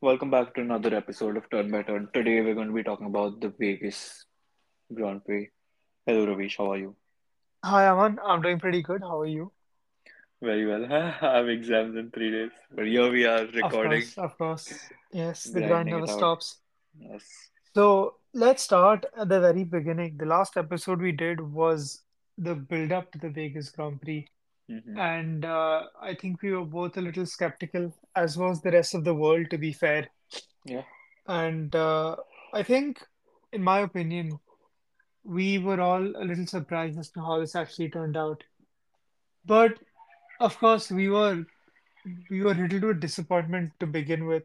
[0.00, 2.08] Welcome back to another episode of Turn by Turn.
[2.14, 4.24] Today we're going to be talking about the Vegas
[4.94, 5.50] Grand Prix.
[6.06, 6.94] Hello Ravish, how are you?
[7.64, 8.18] Hi, Aman.
[8.24, 9.02] I'm doing pretty good.
[9.02, 9.50] How are you?
[10.40, 10.84] Very well.
[10.92, 14.72] I have exams in three days, but here we are Of recording, course, of course.
[15.12, 16.58] Yes, the grind never stops.
[16.96, 17.24] Yes.
[17.74, 20.16] So let's start at the very beginning.
[20.16, 22.02] The last episode we did was
[22.36, 24.28] the build up to the Vegas Grand Prix.
[24.68, 28.94] Hmm And uh, I think we were both a little skeptical, as was the rest
[28.94, 30.08] of the world, to be fair.
[30.64, 30.82] Yeah.
[31.28, 32.16] And uh,
[32.52, 33.04] I think,
[33.52, 34.40] in my opinion,
[35.24, 38.44] we were all a little surprised as to how this actually turned out.
[39.44, 39.78] But
[40.40, 41.46] of course, we were
[42.30, 44.44] we were little to a disappointment to begin with.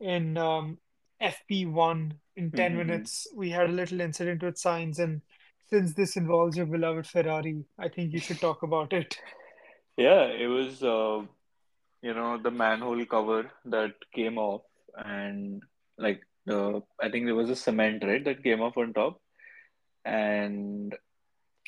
[0.00, 0.78] in um,
[1.20, 3.26] FP1 in 10 hmm minutes.
[3.34, 5.22] We had a little incident with Sainz, and
[5.70, 9.18] since this involves your beloved Ferrari, I think you should talk about it.
[9.96, 11.22] Yeah, it was uh,
[12.02, 14.62] you know, the manhole cover that came off
[14.96, 15.62] and
[15.98, 19.20] like the I think there was a cement, right, that came off on top
[20.04, 20.94] and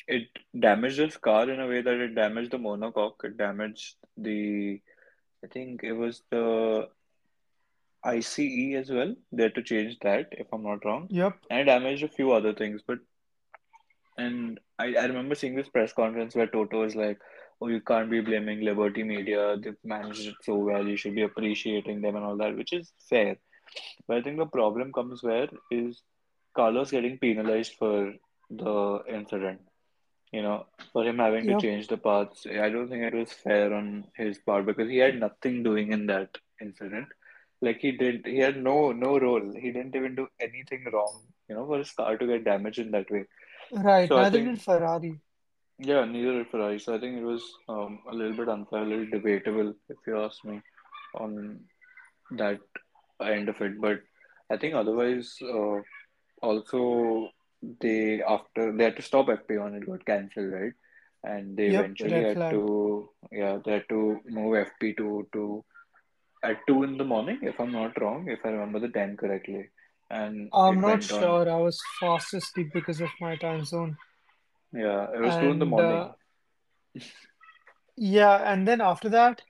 [0.07, 3.23] it damaged his car in a way that it damaged the monocoque.
[3.23, 4.79] It damaged the,
[5.43, 6.87] I think it was the
[8.03, 9.15] ICE as well.
[9.31, 11.07] They had to change that, if I'm not wrong.
[11.09, 12.81] Yep, And it damaged a few other things.
[12.87, 12.99] But,
[14.17, 17.19] and I, I remember seeing this press conference where Toto was like,
[17.61, 19.57] oh, you can't be blaming Liberty Media.
[19.57, 20.87] They've managed it so well.
[20.87, 23.37] You should be appreciating them and all that, which is fair.
[24.07, 26.01] But I think the problem comes where is
[26.55, 28.13] Carlos getting penalized for
[28.49, 29.61] the incident.
[30.31, 33.73] You know, for him having to change the paths, I don't think it was fair
[33.73, 37.07] on his part because he had nothing doing in that incident.
[37.61, 39.53] Like he did, he had no no role.
[39.53, 42.91] He didn't even do anything wrong, you know, for his car to get damaged in
[42.91, 43.23] that way.
[43.71, 44.07] Right.
[44.09, 45.19] So I Neither did Ferrari.
[45.79, 46.79] Yeah, neither did Ferrari.
[46.79, 50.21] So I think it was um, a little bit unfair, a little debatable, if you
[50.21, 50.61] ask me,
[51.15, 51.59] on
[52.31, 52.59] that
[53.21, 53.79] end of it.
[53.79, 54.01] But
[54.51, 55.81] I think otherwise, uh,
[56.41, 57.29] also
[57.81, 60.73] they after they had to stop FP1, it got cancelled, right?
[61.23, 62.53] And they Yep, eventually had flagged.
[62.55, 65.65] to, yeah, they had to move FP2 to
[66.43, 69.69] at two in the morning, if I'm not wrong, if I remember the time correctly.
[70.09, 71.49] And I'm not went on, sure.
[71.51, 73.97] I was fast asleep because of my time zone.
[74.73, 76.13] Yeah, it was two in the And uh, morning.
[77.95, 79.41] yeah, and then after that,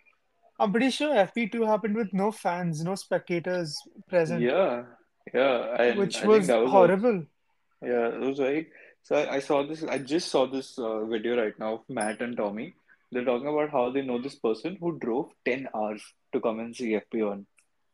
[0.60, 3.78] I'm pretty sure FP2 happened with no fans, no spectators
[4.10, 4.84] present, Yeah,
[5.34, 7.24] yeah, and which I was was horrible.
[7.82, 8.68] Yeah, it was very.
[9.04, 9.84] So I, I saw this.
[9.84, 12.76] I just saw this uh, video right now of Matt and Tommy.
[13.12, 16.02] They're talking about how they know this person who drove 10 hours
[16.34, 17.46] to come and see FP1.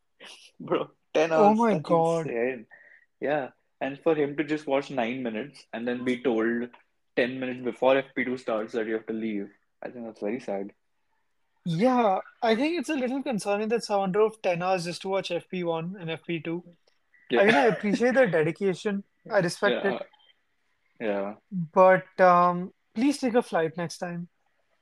[0.60, 1.52] Bro, 10 hours.
[1.52, 2.26] Oh my God.
[2.28, 2.66] insane.
[3.20, 3.50] Yeah.
[3.80, 6.70] And for him to just watch 9 minutes and then be told
[7.16, 9.50] 10 minutes before FP2 starts that you have to leave.
[9.84, 10.72] I think that's very sad.
[11.66, 15.30] Yeah, I think it's a little concerning that someone drove 10 hours just to watch
[15.30, 16.62] FP1 and FP2.
[17.40, 19.04] I mean, I appreciate their dedication.
[19.32, 19.94] I respect Yeah.
[19.96, 20.02] it.
[21.00, 21.34] Yeah.
[21.74, 24.28] But um, please take a flight next time.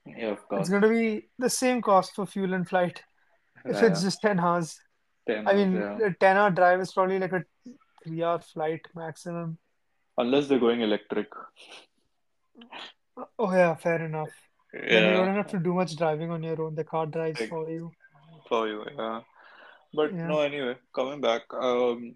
[0.06, 0.62] Yeah, of course.
[0.62, 3.02] It's going to be the same cost for fuel and flight
[3.66, 4.80] if it's just 10 hours.
[5.28, 5.98] 10 I mean, Yeah.
[6.08, 7.44] a 10 hour drive is probably like a
[8.04, 9.60] three hour flight maximum.
[10.18, 11.30] Unless they're going electric.
[13.40, 14.32] Oh, yeah, fair enough.
[14.90, 16.76] Then you don't have to do much driving on your own.
[16.76, 17.92] The car drives Like for you.
[18.50, 18.86] for you.
[18.98, 19.22] Yeah.
[19.94, 20.28] But Yeah.
[20.28, 22.16] no, anyway, coming back, um,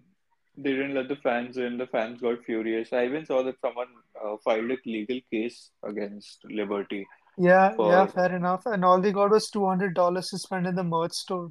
[0.56, 1.78] they didn't let the fans in.
[1.78, 2.92] The fans got furious.
[2.92, 3.88] I even saw that someone
[4.22, 7.06] uh, filed a legal case against Liberty
[7.38, 8.66] Yeah, yeah, fair enough.
[8.66, 11.50] And all they got was $200 to spend in the merch store.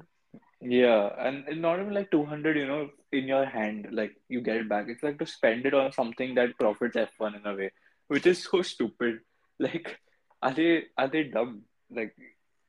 [0.60, 4.68] yeah, and not even like 200, you know, in your hand, like you get it
[4.68, 4.86] back.
[4.88, 7.70] It's like to spend it on something that profits F1 in a way,
[8.08, 9.20] which is so stupid.
[9.58, 9.98] Like,
[10.42, 11.62] are they are they dumb?
[11.90, 12.14] Like,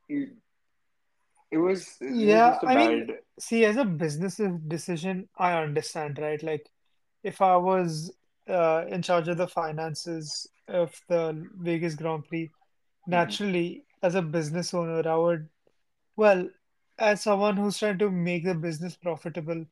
[0.07, 0.29] it,
[1.51, 6.41] it was it Yeah, I mean, see, as a business decision, I understand, right?
[6.41, 6.69] Like,
[7.23, 8.13] if I was
[8.49, 12.49] uh, in charge of the finances of the Vegas Grand Prix,
[13.07, 13.11] Mhm.
[13.11, 15.49] naturally, as a business owner, I would,
[16.17, 16.49] well,
[16.99, 19.65] as someone who's trying to make the business profitable,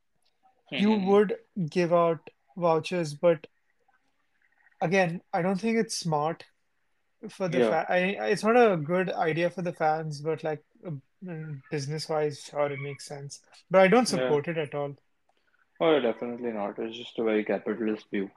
[0.77, 1.05] you Mhm.
[1.07, 1.37] would
[1.69, 3.13] give out vouchers.
[3.13, 3.47] But
[4.85, 6.45] again, I don't think it's smart
[7.29, 7.97] for the Yeah, fa I,
[8.31, 10.91] it's not a good idea for the fans, but like uh,
[11.25, 13.41] mm, business-wise, sure, it makes sense.
[13.71, 14.35] But I don't yeah.
[14.35, 14.95] support it at all.
[15.79, 16.79] Oh, definitely not.
[16.79, 18.29] It's just a very capitalist view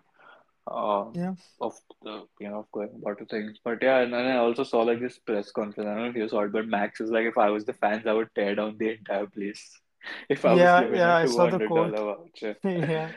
[0.71, 1.35] um, Yeah.
[1.61, 3.59] of the, you know, of going about the things.
[3.65, 5.89] But yeah, and then I also saw like this press conference.
[5.89, 7.75] I don't know if you saw it, but Max was like, if I was the
[7.75, 9.81] fans, I would tear down the entire place
[10.31, 12.01] if I was Yeah, given yeah, I saw the quote.
[12.01, 12.57] voucher.
[12.65, 13.13] Yeah.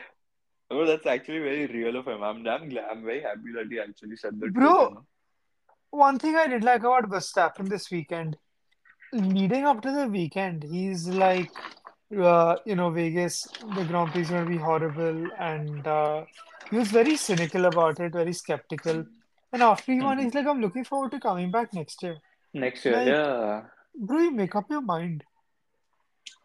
[0.72, 2.22] Oh, that's actually very real of him.
[2.22, 2.86] I'm damn glad.
[2.90, 5.04] I'm very happy that he actually said the truth, Bro,
[5.90, 8.36] one thing I did like about Verstappen this weekend,
[9.12, 11.50] leading up to the weekend, he's like
[12.16, 16.24] uh, you know, Vegas, the Grand Prix is going to be horrible, and uh,
[16.70, 19.04] he was very cynical about it, very skeptical.
[19.52, 22.18] And after he won, hmm he's like, "I'm looking forward to coming back next year."
[22.54, 23.62] Next year, Like, yeah.
[23.94, 25.24] bro, you make up your mind,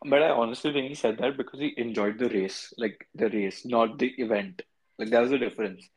[0.05, 3.65] But I honestly think he said that because he enjoyed the race, like the race,
[3.65, 4.61] not the event.
[4.99, 5.87] Like that was the difference.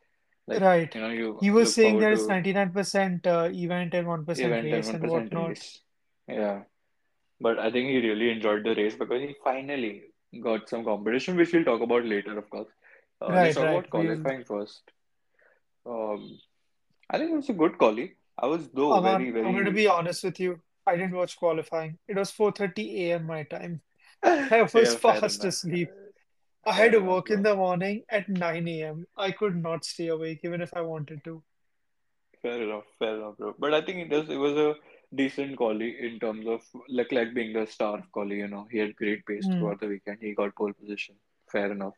[0.47, 0.93] Like, right?
[0.95, 4.65] you know, you He was saying that it's to 99% uh, event and 1% event
[4.65, 5.49] and race and whatnot.
[5.49, 5.81] race.
[6.27, 6.63] Yeah.
[7.39, 10.03] But I think he really enjoyed the race because he finally
[10.43, 12.67] got some competition, which we'll talk about later, of course.
[13.21, 13.71] Uh, let's Right, talk right.
[13.71, 14.81] about We'll, qualifying first.
[15.85, 16.39] Um,
[17.09, 18.15] I think it was a good quali.
[18.37, 20.59] I was though Aman, very, I'm going to be honest with you.
[20.87, 21.97] I didn't watch qualifying.
[22.07, 23.25] It was 4:30 a.m.
[23.25, 23.81] my time.
[24.23, 25.89] I was yeah, fast asleep.
[26.65, 29.07] I had to work in the morning at 9 a.m.
[29.17, 31.41] I could not stay awake even if I wanted to.
[32.41, 33.55] Fair enough, fair enough, bro.
[33.57, 34.75] But I think it was it was a
[35.13, 38.67] decent quali in terms of like being the star quali, you know.
[38.71, 39.57] He had great pace Hmm.
[39.57, 40.19] throughout the weekend.
[40.21, 41.15] He got pole position.
[41.51, 41.93] Fair enough.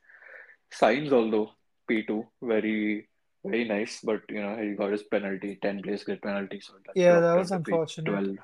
[0.74, 1.52] Sainz, although
[1.90, 3.08] P2, very
[3.46, 7.20] very nice, but you know, he got his penalty, 10 place grid penalty, so Yeah,
[7.20, 8.14] that was unfortunate.
[8.14, 8.38] P12.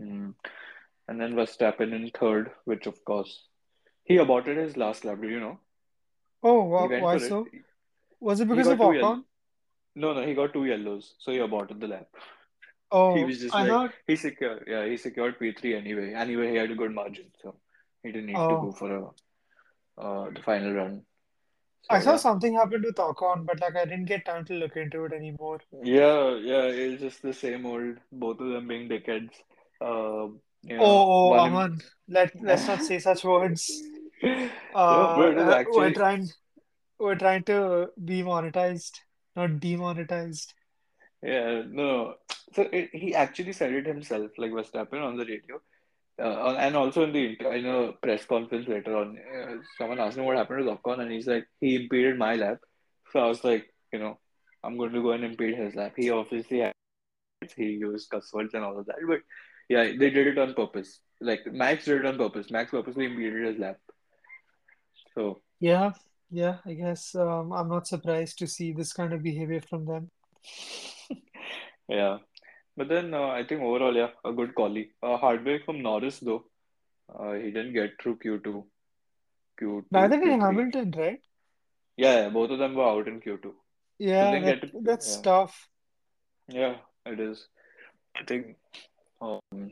[0.00, 0.34] Mm.
[1.12, 3.46] And then Verstappen in third, which of course
[4.04, 5.58] he aborted his last lap, do you know?
[6.42, 7.28] Oh, went why for it.
[7.28, 7.46] so?
[8.20, 9.24] Was it because of yellow.
[9.94, 12.08] No, no, he got two yellows, so he aborted the lap.
[12.90, 13.94] Oh, He Oh, was just I like thought.
[14.06, 16.14] he secured, yeah, he secured P3 anyway.
[16.14, 17.54] Anyway, he had a good margin, so
[18.02, 19.04] he didn't need to go Oh, for a
[19.98, 21.06] uh, the final run.
[21.90, 24.76] I saw yeah, something happened with Ocon, but like I didn't get time to look
[24.76, 25.60] into it anymore.
[25.82, 26.64] yeah, yeah.
[26.64, 29.30] It's just the same old, both of them being dickheads.
[29.80, 31.38] Um, you know, Oh, oh.
[31.40, 33.70] Aman, let let's not say such words.
[34.22, 34.30] No,
[34.74, 36.28] Uh, is uh, we're trying
[36.98, 39.00] we're trying to be monetized,
[39.34, 40.54] not demonetized.
[41.22, 42.14] yeah, no.
[42.54, 45.60] So it, he actually said it himself, like Verstappen on the radio.
[46.22, 47.24] Uh, and also in the
[47.58, 51.10] in a press conference later on, uh, someone asked him what happened to Ocon, and
[51.10, 52.58] he's like, he impeded my lap.
[53.12, 54.18] So I was like, you know,
[54.62, 55.94] I'm going to go and impede his lap.
[55.96, 56.72] He obviously had,
[57.56, 59.20] he used cuss words and all of that, but
[59.72, 61.00] yeah, they did it on purpose.
[61.20, 62.50] Like Max did it on purpose.
[62.50, 63.78] Max purposely impeded his lap.
[65.14, 65.92] So Yeah,
[66.30, 70.10] yeah, I guess um, I'm not surprised to see this kind of behavior from them.
[71.88, 72.18] yeah,
[72.76, 74.90] but then uh, I think overall, yeah, a good quali.
[75.02, 76.44] Uh, hard break from Norris though.
[77.18, 78.64] Uh, he didn't get through Q2,
[79.60, 80.40] Q2, Neither did Q3.
[80.40, 81.20] Hamilton, right?
[81.96, 83.52] Yeah, yeah, both of them were out in Q2.
[83.98, 85.68] Yeah, they that to, that's yeah, tough.
[86.48, 86.76] yeah,
[87.06, 87.46] it is.
[88.16, 88.56] I think
[89.22, 89.70] um,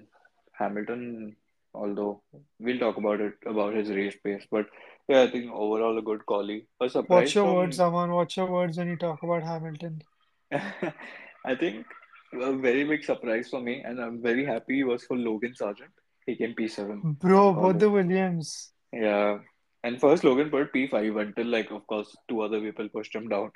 [0.53, 1.37] Hamilton,
[1.75, 2.23] although
[2.59, 4.67] we'll talk about it about his race pace, but
[5.09, 6.67] yeah, I think overall a good quali.
[6.81, 7.25] A surprise.
[7.27, 8.13] Watch your words, from, Aman.
[8.13, 10.03] Watch your words when you talk about Hamilton.
[10.53, 11.87] I think
[12.33, 15.91] a very big surprise for me, and I'm very happy was for Logan Sargent.
[16.27, 17.19] He came P7.
[17.19, 18.73] Bro, both the Williams.
[18.93, 19.39] yeah,
[19.83, 23.51] and first Logan put P5 until like of course two other people pushed him down,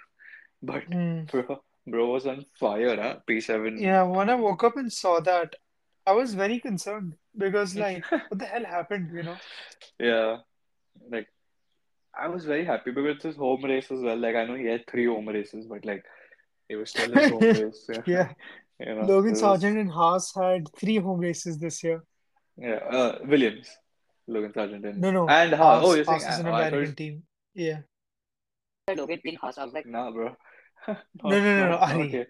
[0.63, 1.25] but Hmm.
[1.33, 3.17] bro, bro was on fire, huh?
[3.31, 3.81] P7.
[3.81, 5.55] Yeah, when I woke up and saw that,
[6.07, 9.37] I was very concerned because, like, what the hell happened, you know?
[9.99, 10.39] Yeah,
[11.11, 11.29] like.
[12.17, 14.17] I was very happy because his home race as well.
[14.17, 16.05] Like I know he had three home races, but like
[16.69, 17.89] it was still his home race.
[18.07, 18.33] Yeah,
[18.79, 22.05] You know, it Logan was Sargent and Haas had three home races this year.
[22.57, 22.79] yeah.
[22.91, 23.69] Uh, Williams,
[24.29, 25.81] Logan Sargent, and No, no, and ha.
[25.83, 25.97] Oh, Haas.
[25.97, 27.23] you're saying Haas is an oh, I thought American team.
[27.55, 27.79] Yeah.
[28.87, 30.37] I was like, nah, bro,
[30.87, 31.69] No, not no, no, no.
[31.71, 32.27] not not Ari, here.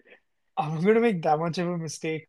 [0.57, 2.27] I'm going to make that much of a mistake.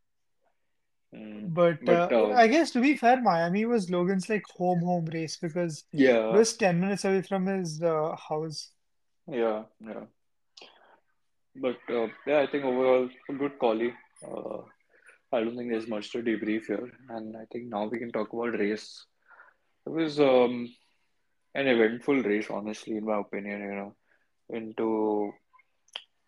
[1.16, 1.54] Mm.
[1.54, 5.06] But But uh, uh, I guess to be fair, Miami was Logan's like home home
[5.06, 8.70] race because yeah, it was 10 minutes away from his uh, house.
[9.30, 10.04] yeah, yeah.
[11.54, 13.94] But uh, yeah, I think overall a good quali.
[14.23, 14.58] Uh,
[15.32, 18.32] I don't think there's much to debrief here, and I think now we can talk
[18.32, 19.06] about race.
[19.87, 20.68] It was um
[21.54, 23.61] an eventful race, honestly, in my opinion.
[23.62, 23.96] You know,
[24.50, 25.32] into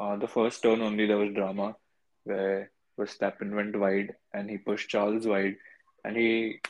[0.00, 1.76] uh, the first turn only there was drama
[2.25, 5.57] where Verstappen went wide and he pushed Charles wide,
[6.05, 6.61] and he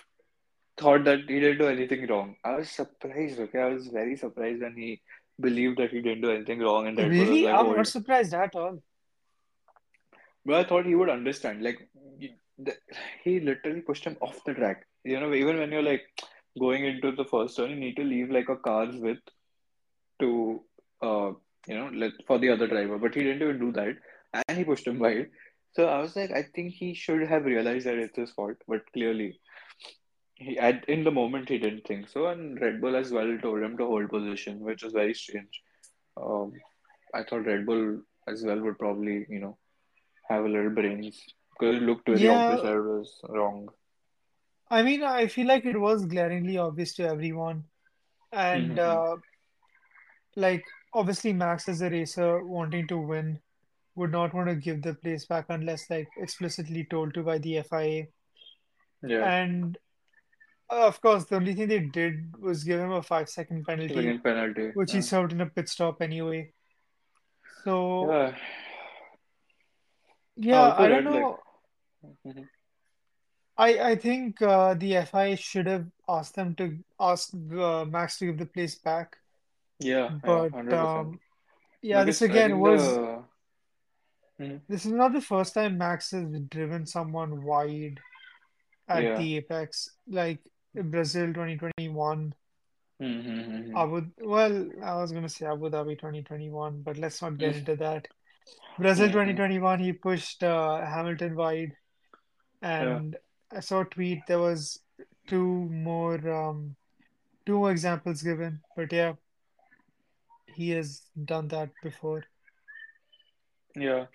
[0.76, 2.36] thought that he didn't do anything wrong.
[2.44, 3.40] I was surprised.
[3.40, 5.00] Okay, I was very surprised when he
[5.40, 7.42] believed that he didn't do anything wrong, and was Really?
[7.44, 8.82] like, I'm not surprised at all.
[10.44, 11.62] But I thought he would understand.
[11.62, 11.78] Like,
[13.24, 14.86] he literally pushed him off the track.
[15.04, 16.06] You know, even when you're like
[16.58, 19.22] going into the first turn, you need to leave like a car's width
[20.20, 20.62] to
[21.00, 21.30] uh
[21.68, 23.96] you know let for the other driver, but he didn't even do that,
[24.48, 25.28] and he pushed him wide.
[25.72, 28.90] So I was like, I think he should have realized that it's his fault, but
[28.92, 29.40] clearly
[30.34, 33.62] he at in the moment he didn't think so, and Red Bull as well told
[33.62, 35.62] him to hold position, which was very strange.
[36.16, 36.52] Um,
[37.14, 39.58] I thought Red Bull as well would probably you know
[40.28, 41.24] have a little brains
[41.58, 43.68] because it looked very obvious Yeah, that it was wrong.
[44.70, 47.64] I mean, I feel like it was glaringly obvious to everyone.
[48.32, 48.78] And Mm-hmm.
[48.78, 49.16] uh,
[50.36, 53.40] like obviously Max as a racer wanting to win
[53.98, 57.62] would not want to give the place back unless like explicitly told to by the
[57.70, 58.06] FIA.
[59.02, 59.24] Yeah.
[59.30, 59.76] And
[60.70, 63.94] uh, of course, the only thing they did was give him a five second penalty,
[63.94, 64.70] Second penalty.
[64.74, 65.02] which he Yeah.
[65.12, 66.52] served in a pit stop anyway.
[67.64, 68.28] So Yeah.
[68.28, 68.34] I
[70.36, 71.14] yeah, I don't like.
[71.20, 71.38] know.
[72.26, 72.48] Mhm.
[73.56, 78.26] I I think uh, the FIA should have asked them to ask uh, Max to
[78.26, 79.16] give the place back,
[79.80, 79.96] Yeah.
[79.96, 80.18] Yeah.
[80.24, 80.72] but percent.
[80.74, 81.20] um,
[81.82, 83.17] yeah, this again was the.
[84.40, 84.60] Mhm.
[84.68, 87.98] this is not the first time Max has driven someone wide
[88.88, 89.18] at Yeah.
[89.18, 90.38] the apex, like
[90.74, 92.34] Brazil 2021.
[93.00, 93.76] Mm-hmm.
[93.76, 97.58] Abu, well, I was gonna say Abu Dhabi 2021, but let's not get Mm-hmm.
[97.58, 98.08] into that.
[98.78, 99.12] Brazil Mm-hmm.
[99.36, 101.76] 2021, he pushed uh, Hamilton wide,
[102.62, 102.96] Yeah.
[102.96, 103.16] and
[103.52, 104.26] I saw a tweet.
[104.26, 104.80] There was
[105.26, 106.76] two more um,
[107.46, 109.14] two more examples given, but yeah,
[110.54, 112.24] he has done that before.
[113.74, 114.06] Yeah.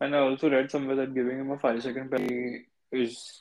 [0.00, 3.40] And I also read somewhere that giving him a five second penalty is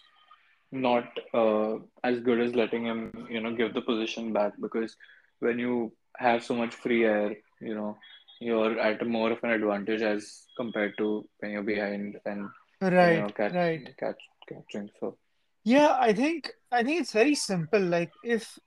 [0.71, 4.95] not uh, as good as letting him, you know, give the position back because
[5.39, 7.97] when you have so much free air, you know,
[8.39, 13.27] you're at more of an advantage as compared to when you're behind and you know
[13.27, 13.97] Right, catch right.
[13.99, 14.89] catch catching.
[14.99, 15.17] So
[15.63, 17.81] Yeah, I think I think it's very simple.
[17.81, 18.57] Like if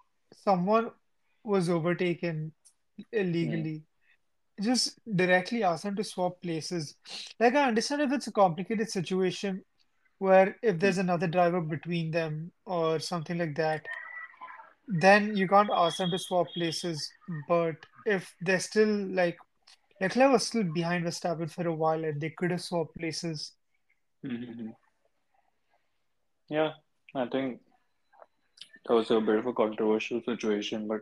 [0.44, 0.90] someone
[1.44, 2.52] was overtaken
[3.12, 3.84] illegally,
[4.62, 6.96] just directly ask them to swap places.
[7.40, 9.64] Like I understand if it's a complicated situation
[10.18, 13.86] where if there's another driver between them or something like that,
[14.88, 17.14] then you can't ask them to swap places.
[17.48, 19.38] But if they're still like
[20.00, 23.52] Leclerc was still behind Verstappen for a while and they could have swapped places.
[24.24, 24.74] mm,
[26.48, 26.72] yeah,
[27.14, 27.60] I think
[28.86, 31.00] that was a bit of a controversial situation, but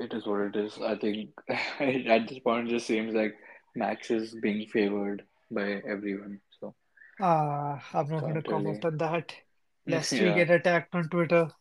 [0.00, 0.78] it is what it is.
[0.78, 3.34] I think at this point it just seems like
[3.74, 6.40] Max is being favored by everyone.
[6.60, 6.74] So
[7.20, 9.32] Ah, I'm not going to comment on that,
[9.86, 11.52] lest we get attacked on Twitter.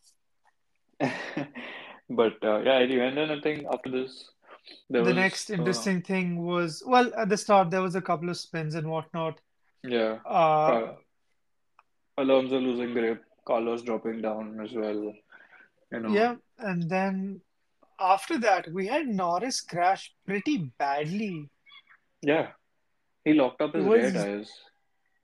[2.09, 4.29] But uh, yeah, anyway, and then I think after this
[4.89, 8.01] there The was next uh, interesting thing was, well, at the start there was a
[8.01, 9.39] couple of spins and whatnot.
[9.83, 10.97] yeah, Uh, Ca-
[12.17, 15.13] Alonso losing grip, Carlos dropping down as well.
[15.91, 17.41] You know, yeah, and then
[17.99, 21.49] after that we had Norris crash pretty badly.
[22.21, 22.47] yeah,
[23.23, 24.51] he locked up his rear tires.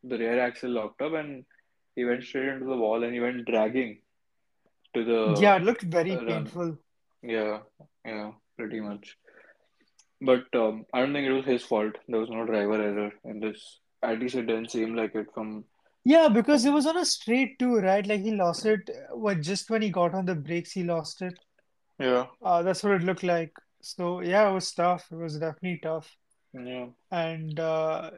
[0.04, 1.46] The rear axle locked up, and
[1.96, 4.00] he went straight into the wall, and he went dragging
[4.94, 5.42] to the.
[5.42, 6.28] yeah, it looked very run.
[6.28, 6.78] painful.
[7.22, 7.60] Yeah,
[8.06, 9.18] yeah, pretty much.
[10.22, 11.94] But um, I don't think it was his fault.
[12.08, 13.80] There was no driver error in this.
[14.02, 15.64] At least it didn't seem like it from
[16.06, 18.06] Yeah, because it was on a straight too, right?
[18.06, 21.22] Like he lost it uh, when just when he got on the brakes, he lost
[21.22, 21.38] it.
[22.04, 23.54] Yeah, Uh, that's what it looked like.
[23.82, 25.08] So yeah, it was tough.
[25.12, 26.16] It was definitely tough.
[26.54, 28.12] yeah, And uh,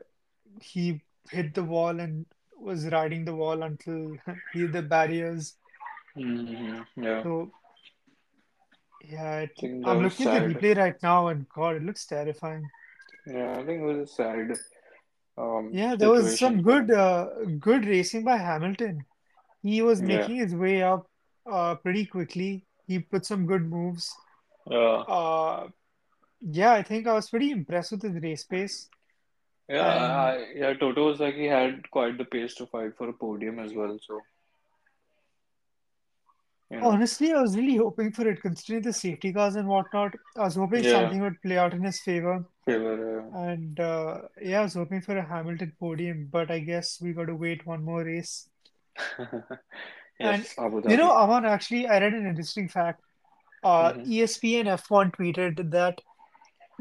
[0.61, 1.01] he
[1.31, 2.25] hit the wall and
[2.57, 4.17] was riding the wall until
[4.53, 5.57] he hit the barriers.
[6.15, 7.23] hmm yeah.
[7.23, 7.51] So
[9.01, 9.61] yeah, it.
[9.85, 12.71] I'm looking at the replay right now, and God, it looks terrifying.
[13.25, 14.51] Yeah, I think it was a sad
[15.37, 19.05] um Yeah, there was some good uh, good racing by Hamilton.
[19.63, 21.07] He was Yeah, making his way up
[21.51, 22.64] uh, pretty quickly.
[22.87, 24.13] He put some good moves.
[24.69, 25.67] yeah, Uh,
[26.41, 28.89] yeah, I think I was pretty impressed with his race pace.
[29.67, 29.91] yeah.
[30.03, 33.13] And I- yeah, Toto was like he had quite the pace to fight for a
[33.13, 33.97] podium as well.
[34.07, 34.21] So
[36.71, 40.15] you know, honestly, I was really hoping for it, considering the safety cars and whatnot.
[40.35, 42.43] I was hoping yeah, something would play out in his favor.
[42.65, 43.19] favor.
[43.35, 47.25] And uh, yeah, I was hoping for a Hamilton podium, but I guess we got
[47.27, 48.49] to wait one more race.
[50.21, 51.11] And yes, Abu you know.
[51.11, 53.01] Aman, actually, I read an interesting fact.
[53.63, 56.01] Uh, hmm ESPN F1 tweeted that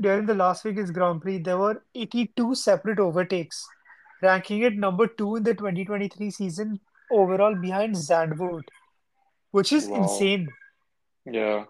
[0.01, 3.67] during the Las Vegas Grand Prix, there were 82 separate overtakes,
[4.23, 8.69] ranking it number two in the 2023 season overall behind Zandvoort,
[9.53, 9.95] which is Wow.
[9.95, 10.49] insane
[11.27, 11.67] Yeah,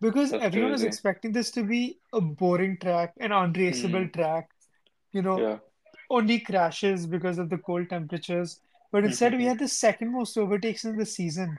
[0.00, 4.48] because that's everyone was expecting this to be a boring track, an hmm unraceable track,
[5.12, 5.58] you know, Yeah.
[6.10, 8.60] only crashes because of the cold temperatures.
[8.92, 9.48] But hmm, hmm, instead, we hmm.
[9.48, 11.58] had the second most overtakes in the season,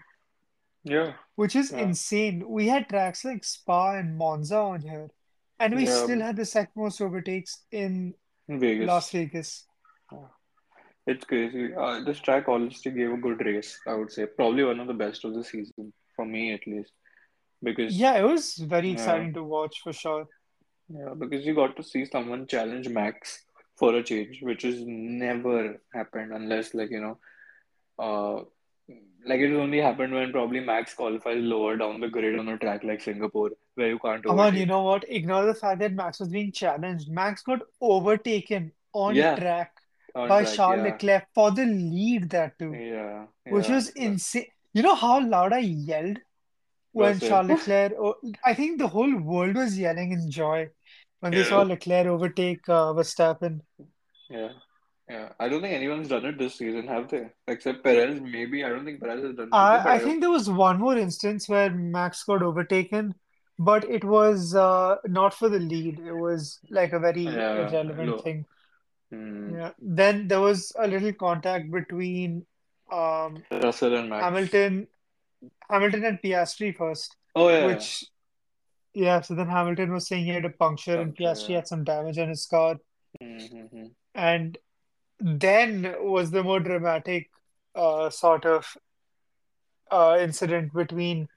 [0.83, 1.17] Yeah.
[1.35, 1.79] which is Yeah.
[1.79, 2.47] insane.
[2.49, 5.11] We had tracks like Spa and Monza on here,
[5.59, 6.03] and we Yeah.
[6.03, 8.15] still had the second most overtakes in
[8.47, 9.11] In Las Vegas.
[9.11, 9.67] Vegas.
[10.11, 10.27] Yeah.
[11.07, 11.73] It's crazy.
[11.73, 14.25] Uh, this track honestly gave a good race, I would say.
[14.27, 16.93] Probably one of the best of the season, for me at least.
[17.63, 20.27] Because, Yeah, it was very yeah, exciting to watch for sure.
[20.89, 23.45] yeah, because you got to see someone challenge Max
[23.77, 27.17] for a change, which has never happened unless, like, you know,
[27.99, 28.43] uh,
[29.25, 32.83] like it only happened when probably Max qualifies lower down the grid on a track
[32.83, 35.05] like Singapore, where you can't Come on, you know what?
[35.09, 37.09] Ignore the fact that Max was being challenged.
[37.09, 39.73] Max got overtaken on Yeah, track
[40.15, 40.55] on by track.
[40.55, 43.75] Charles Yeah, Leclerc for the lead, that too, yeah, which yeah.
[43.75, 44.47] was insane.
[44.73, 46.19] You know how loud I yelled
[46.91, 47.19] when.
[47.19, 48.15] Charles Leclerc, oh,
[48.45, 50.69] I think the whole world was yelling in joy
[51.19, 53.61] when they saw Yeah, Leclerc overtake uh, Verstappen.
[54.29, 54.49] yeah,
[55.09, 55.29] yeah.
[55.39, 57.29] I don't think anyone's done it this season, have they?
[57.47, 58.63] Except Perez, maybe.
[58.63, 60.97] I don't think Perez has done it I, I I, think there was one more
[60.97, 63.15] instance where Max got overtaken,
[63.57, 65.99] but it was uh, not for the lead.
[65.99, 68.17] It was like a very yeah, irrelevant low.
[68.19, 68.45] thing.
[69.11, 69.55] Hmm.
[69.55, 69.71] Yeah.
[69.79, 72.45] Then there was a little contact between
[72.91, 74.23] um, Russell and Max.
[74.23, 74.87] Hamilton,
[75.69, 78.05] Hamilton and Piastri first, Oh yeah, which
[79.05, 79.21] yeah.
[79.21, 81.15] So then Hamilton was saying he had a puncture and.
[81.15, 82.75] Piastri had some damage on his car,
[83.23, 83.85] Mm-hmm.
[84.13, 84.57] and
[85.19, 87.29] then was the more dramatic
[87.75, 88.67] uh, sort of
[89.91, 91.27] uh, incident between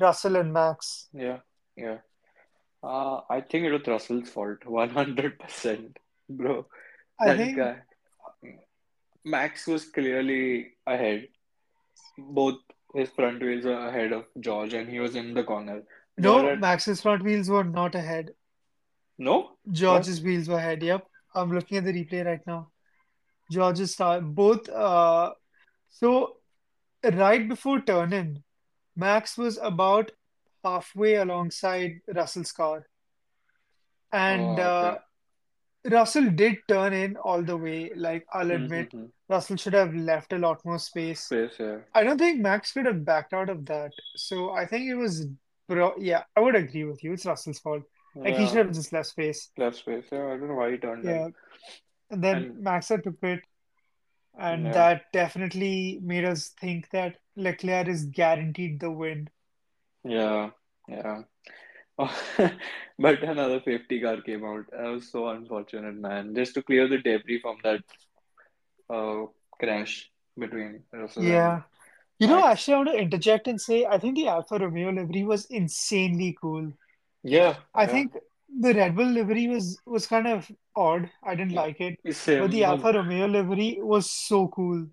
[0.00, 1.08] Russell and Max.
[1.12, 1.38] Yeah,
[1.76, 1.98] yeah.
[2.82, 5.96] Uh, I think it was Russell's fault, 100%.
[6.30, 6.66] Bro,
[7.20, 7.76] I that think guy.
[9.24, 11.28] Max was clearly ahead.
[12.18, 12.60] Both
[12.94, 15.82] his front wheels were ahead of George, and he was in the corner.
[16.18, 18.30] No, Max's front wheels were not ahead.
[19.18, 19.34] no?
[19.38, 19.72] What?
[19.72, 20.82] George's wheels were ahead.
[20.82, 22.70] Yep, I'm looking at the replay right now.
[23.50, 24.68] George's star both.
[24.68, 25.32] Uh,
[25.88, 26.36] so
[27.04, 28.42] right before turn in,
[28.96, 30.10] Max was about
[30.64, 32.86] halfway alongside Russell's car,
[34.12, 34.98] and Oh, uh.
[35.88, 37.92] Russell did turn in all the way.
[37.94, 39.06] Like I'll admit, Mm-hmm.
[39.28, 41.20] Russell should have left a lot more space.
[41.20, 41.78] Space, yeah.
[41.94, 43.92] I don't think Max could have backed out of that.
[44.16, 45.26] So I think it was,
[45.68, 45.94] bro.
[45.98, 47.12] Yeah, I would agree with you.
[47.12, 47.82] It's Russell's fault.
[48.14, 49.50] Like he should have just left space.
[49.58, 50.04] left space.
[50.10, 51.10] Yeah, I don't know why he turned in.
[51.10, 51.28] Yeah,
[52.10, 53.40] and then And Max had to pit,
[54.38, 59.28] and yeah, that definitely made us think that Leclerc is guaranteed the win.
[60.04, 60.50] yeah,
[60.88, 61.22] yeah.
[62.98, 64.66] But another safety car came out.
[64.78, 66.34] I was so unfortunate, man.
[66.34, 67.82] Just to clear the debris from that
[68.90, 69.26] uh,
[69.60, 71.62] crash between Russell and Yeah.
[72.18, 72.48] You know, Max.
[72.48, 76.36] actually, I want to interject and say I think the Alfa Romeo livery was insanely
[76.40, 76.72] cool.
[77.22, 78.16] Yeah, I yeah, think
[78.60, 81.10] the Red Bull livery was was kind of odd.
[81.22, 81.60] I didn't yeah.
[81.60, 84.86] like it, but the Alfa Romeo livery was so cool.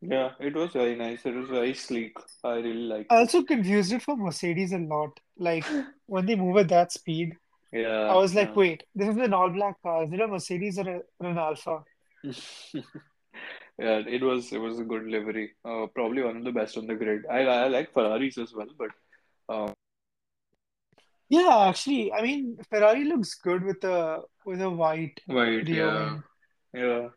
[0.00, 1.26] yeah, it was very nice.
[1.26, 2.16] It was very sleek.
[2.44, 3.14] I really I liked it.
[3.14, 5.18] I also confused it for Mercedes a lot.
[5.38, 5.64] Like
[6.06, 7.36] when they move at that speed,
[7.72, 8.54] yeah, I was like, yeah.
[8.54, 10.04] wait, this is an all-black car.
[10.04, 11.82] Is it a Mercedes or, a, or an Alfa?
[13.78, 15.52] Yeah, it was it was a good livery.
[15.64, 17.24] Uh, probably one of the best on the grid.
[17.30, 18.90] I I like Ferraris as well, but
[19.48, 19.72] uh,
[21.28, 26.18] Yeah, actually, I mean, Ferrari looks good with a with a white White, yeah,
[26.74, 27.08] yeah,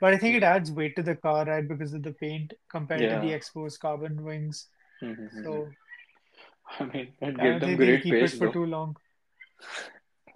[0.00, 3.00] but I think it adds weight to the car, right, because of the paint compared
[3.00, 4.66] to the exposed carbon wings.
[5.44, 5.68] So
[6.78, 8.52] I mean, it gave them great keep it pace for though.
[8.52, 8.96] too long.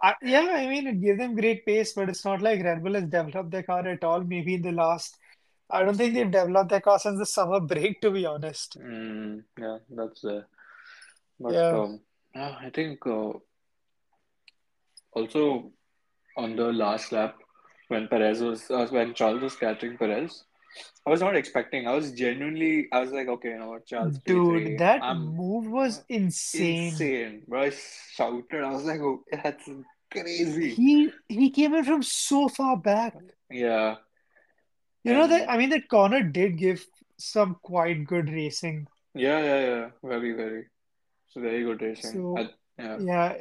[0.02, 2.94] I, yeah, I mean, it gave them great pace, but it's not like Red Bull
[2.94, 4.20] has developed their car at all.
[4.22, 5.16] Maybe in the last,
[5.68, 8.78] I don't think they've developed their car since the summer break, to be honest.
[8.78, 10.42] Mm, yeah, that's uh,
[11.40, 11.68] but Yeah.
[11.68, 12.00] um,
[12.34, 13.32] yeah, I think uh,
[15.12, 15.72] also
[16.36, 17.36] on the last lap
[17.88, 20.44] when Perez was uh, when Charles was catching Perez,
[21.06, 21.86] I was not expecting.
[21.86, 25.34] I was genuinely, I was like, okay, you know what, Charles Dude, P3, that I'm
[25.36, 26.88] move was insane.
[26.88, 27.62] insane, bro.
[27.62, 28.62] I shouted.
[28.62, 29.68] I was like, oh, that's
[30.10, 30.74] crazy.
[30.74, 33.14] He he came in from so far back.
[33.50, 33.96] Yeah,
[35.06, 36.84] You know that I mean that corner did give
[37.18, 38.86] some quite good racing.
[39.14, 40.66] yeah, yeah, yeah, very, very,
[41.26, 42.34] it's very good racing.
[42.36, 43.34] I, yeah, yeah,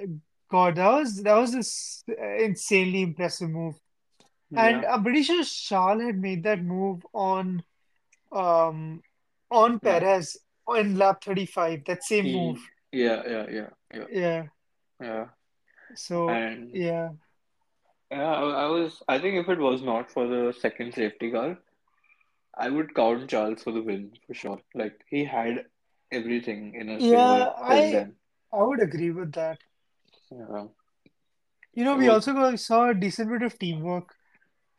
[0.49, 2.03] God, that was that was this
[2.39, 3.75] insanely impressive move.
[4.55, 7.63] And yeah, I'm pretty sure Charles had made that move on
[8.31, 9.01] um
[9.51, 9.79] on.
[9.79, 10.37] Perez
[10.75, 12.59] in lap 35, that same move.
[12.91, 14.43] Yeah, yeah, yeah, yeah, Yeah.
[15.01, 15.25] yeah,
[15.95, 17.09] So and yeah.
[18.11, 19.01] Yeah, I, I was.
[19.07, 21.57] I think if it was not for the second safety car,
[22.57, 24.61] I would count Charles for the win for sure.
[24.75, 25.65] Like he had
[26.11, 28.07] everything in his Yeah, I.
[28.53, 29.59] I would agree with that.
[30.31, 30.67] Yeah,
[31.73, 32.19] You know, it we was.
[32.23, 34.15] also saw a decent bit of teamwork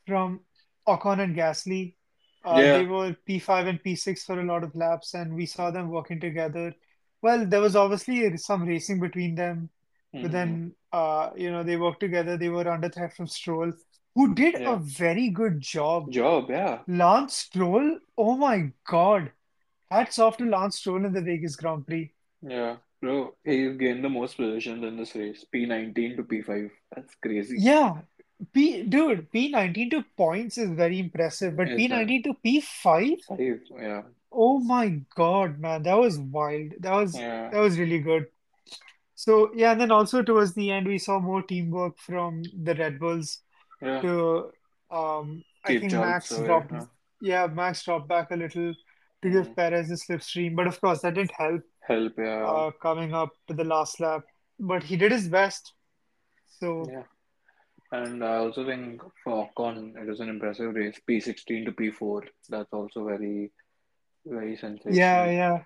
[0.07, 0.41] from
[0.89, 1.97] Ocon and Gasly.
[2.45, 5.91] Uh, they were P5 and P6 for a lot of laps, and we saw them
[5.91, 6.75] working together.
[7.23, 9.71] Well, there was obviously some racing between them,
[10.21, 12.37] but hmm then, uh, you know, they worked together.
[12.37, 13.73] They were under threat from Stroll,
[14.15, 16.11] who did a very good job.
[16.11, 16.51] Job.
[16.51, 16.79] Yeah.
[16.89, 19.31] Lance Stroll, oh my God.
[19.91, 22.13] Hats off to Lance Stroll in the Vegas Grand Prix.
[22.43, 22.77] Yeah.
[23.03, 25.45] Bro, he gained the most positions in this race.
[25.55, 26.71] P19 to P5.
[26.95, 27.57] That's crazy.
[27.59, 28.01] Yeah,
[28.53, 33.21] P dude, P19 to points is very impressive, but Is P19 to P5?
[33.29, 33.61] five?
[33.81, 34.03] Yeah.
[34.33, 36.73] Oh my God, man, that was wild.
[36.81, 38.27] That was Yeah, that was really good.
[39.17, 43.01] So yeah, and then also towards the end we saw more teamwork from the Red
[43.01, 43.41] Bulls
[43.83, 44.01] yeah.
[44.03, 44.53] to
[44.91, 46.47] um I think Max away.
[46.47, 46.87] dropped Huh?
[47.21, 48.75] yeah, Max dropped back a little
[49.23, 49.33] to Mm.
[49.33, 53.33] give Perez a slipstream, but of course that didn't help Help, yeah, uh coming up
[53.49, 54.25] to the last lap.
[54.59, 55.75] But he did his best.
[56.61, 57.05] So yeah.
[57.93, 61.01] And I also think for Ocon, it was an impressive race.
[61.09, 62.29] P16 to P4.
[62.49, 63.53] That's also very,
[64.25, 64.97] very sensational.
[64.97, 65.59] yeah, yeah.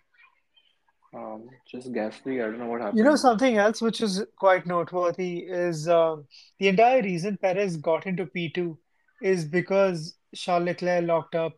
[1.13, 2.99] Um, just Gasly, I don't know what happened.
[2.99, 6.27] You know, something else which is quite noteworthy is um,
[6.59, 8.79] the entire reason Perez got into P2
[9.21, 11.55] is because Charles Leclerc locked up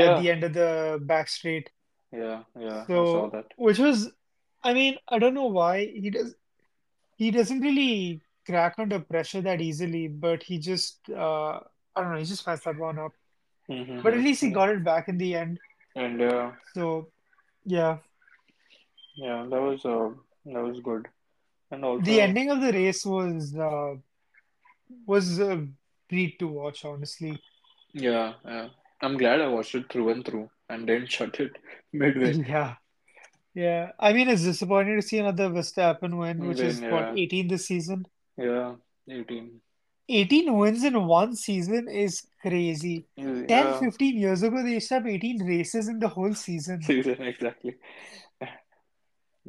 [0.00, 1.70] at the end of the back straight.
[2.12, 2.86] yeah, yeah.
[2.88, 3.46] I saw So, that.
[3.56, 4.10] which was,
[4.62, 6.34] I mean, I don't know why he does
[7.16, 11.60] he doesn't really crack under pressure that easily, but he just uh,
[11.96, 13.12] I don't know, he just messed that one up.
[14.02, 14.54] But at least he Mm-hmm.
[14.54, 15.60] Got it back in the end.
[15.94, 17.12] And uh, So,
[17.64, 17.98] yeah,
[19.18, 20.10] yeah, that was uh,
[20.46, 21.08] that was good.
[21.70, 23.96] And also the ending of the race was uh,
[25.06, 25.66] was a
[26.08, 27.44] treat to watch, honestly.
[27.92, 28.68] yeah, yeah.
[29.02, 31.52] I'm glad I watched it through and through and didn't shut it
[31.92, 32.40] midway.
[32.46, 32.76] Yeah.
[33.54, 37.14] Yeah, I mean, it's disappointing to see another Verstappen win, which Then is what, yeah,
[37.14, 38.06] 18 this season?
[38.36, 38.76] yeah,
[39.10, 39.60] 18.
[40.08, 43.08] 18 wins in one season is crazy.
[43.48, 46.82] 10, 15 years ago, they used to have 18 races in the whole season.
[46.82, 47.76] season exactly.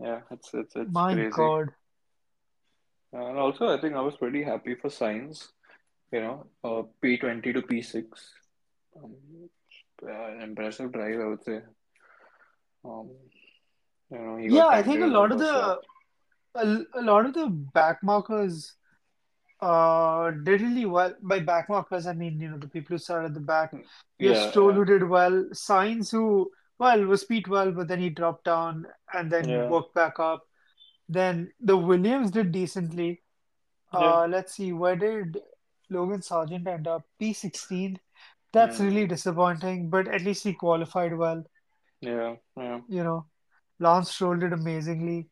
[0.02, 1.30] Yeah, it's it's it's My crazy.
[1.32, 1.70] God.
[3.12, 5.48] And also, I think I was pretty happy for Sainz.
[6.12, 8.06] You know, uh, P20 to P6.
[8.98, 9.16] Um,
[10.04, 11.62] uh, an impressive drive, I would say.
[12.86, 13.10] Um,
[14.12, 15.80] you know, he Yeah, I think a lot of the
[16.56, 18.74] a, a lot of the back markers
[19.62, 21.14] uh did really well.
[21.22, 23.74] By back markers, I mean, you know, the people who started at the back.
[24.20, 27.88] You have Yeah, Stroll yeah, who did well, Sainz who, well, was Pete well, but
[27.88, 30.48] then he dropped down and then yeah, worked back up.
[31.10, 33.22] Then the Williams did decently.
[33.98, 34.16] yeah.
[34.16, 35.40] Uh, let's see, where did
[35.90, 37.04] Logan Sargent end up?
[37.20, 38.00] P16.
[38.54, 41.44] That's really Mm, disappointing, but at least he qualified well.
[42.02, 42.82] yeah, yeah.
[42.88, 43.28] You know,
[43.80, 45.30] Lance Stroll did amazingly.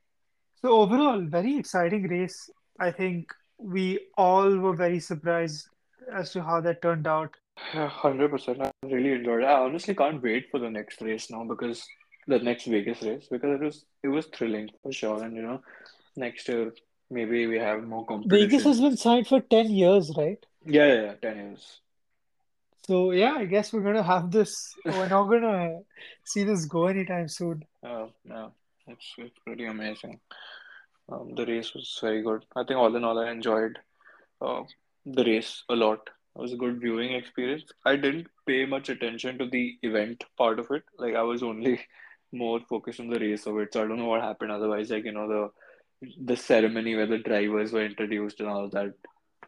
[0.62, 2.50] So overall, very exciting race.
[2.80, 5.70] I think we all were very surprised
[6.14, 7.36] as to how that turned out.
[7.74, 8.62] Yeah, 100%.
[8.62, 9.46] I really enjoyed it.
[9.46, 11.86] I honestly can't wait for the next race now because
[12.28, 15.24] the next Vegas race because it was it was thrilling for sure.
[15.24, 15.62] And you know,
[16.16, 16.74] next year
[17.10, 18.62] maybe we have more Vegas competition.
[18.62, 20.46] has been signed for 10 years, right?
[20.66, 21.82] Yeah, yeah, yeah, 10 years.
[22.86, 24.74] So yeah, I guess we're gonna have this.
[24.86, 25.80] We're not gonna
[26.24, 27.66] see this go anytime soon.
[27.84, 28.48] Uh, yeah,
[28.88, 30.22] it's it's pretty amazing.
[31.12, 32.46] Um, the race was very good.
[32.56, 33.78] I think all in all, I enjoyed
[34.42, 34.64] uh,
[35.06, 36.10] the race a lot.
[36.38, 37.64] It was a good viewing experience.
[37.84, 40.84] I didn't pay much attention to the event part of it.
[41.00, 41.80] Like I was only
[42.32, 43.74] more focused on the race of it.
[43.74, 44.92] So I don't know what happened otherwise.
[44.92, 48.94] Like you know the the ceremony where the drivers were introduced and all that.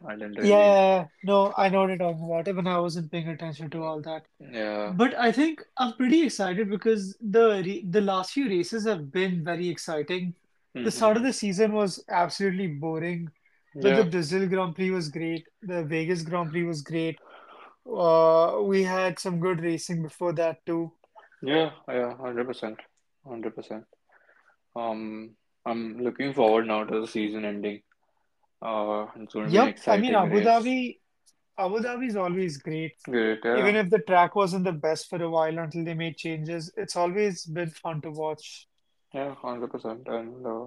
[0.04, 0.48] I didn't really.
[0.48, 2.48] Yeah, no, I know what you're talking about.
[2.48, 4.24] Even I wasn't paying attention to all that.
[4.40, 4.92] Yeah.
[4.94, 9.44] But I think I'm pretty excited because the re the last few races have been
[9.44, 10.34] very exciting.
[10.74, 10.88] The mm-hmm.
[10.88, 13.30] start of the season was absolutely boring,
[13.74, 15.46] but the Brazil Grand Prix was great.
[15.62, 17.18] The Vegas Grand Prix was great.
[17.86, 20.92] Uh, we had some good racing before that too.
[21.42, 21.70] Yeah.
[21.88, 22.14] Yeah.
[22.20, 22.76] 100%.
[23.26, 23.84] 100%.
[24.76, 25.30] Um,
[25.66, 27.82] I'm looking forward now to the season ending.
[28.62, 30.46] Uh, it's going to be an Yep, I mean Abu race.
[30.46, 30.98] Dhabi,
[31.58, 32.92] Abu Dhabi is always great.
[33.04, 33.38] Great.
[33.44, 36.96] Even if the track wasn't the best for a while until they made changes, it's
[36.96, 38.68] always been fun to watch.
[39.14, 39.34] Yeah.
[39.42, 40.08] 100%.
[40.08, 40.66] And uh,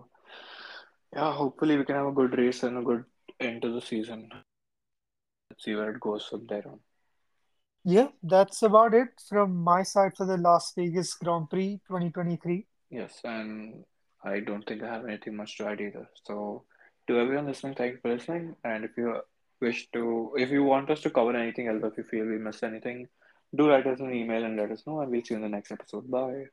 [1.15, 3.05] yeah, hopefully we can have a good race and a good
[3.39, 4.29] end to the season.
[5.49, 6.79] Let's see where it goes from there on.
[7.85, 12.65] Yeah, that's about it from my side for the Las Vegas Grand Prix 2023.
[12.89, 13.83] Yes, and
[14.23, 16.07] I don't think I have anything much to add either.
[16.23, 16.63] So,
[17.07, 18.55] to everyone listening, thank you for listening.
[18.63, 19.19] And if you
[19.59, 22.63] wish to, if you want us to cover anything else, if you feel we missed
[22.63, 23.07] anything,
[23.55, 25.49] do write us an email and let us know, and we'll see you in the
[25.49, 26.09] next episode.
[26.09, 26.45] Bye.